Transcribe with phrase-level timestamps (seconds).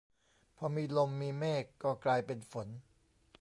[0.57, 2.67] พอมีลมมีเมฆก็กลายเป็นฝน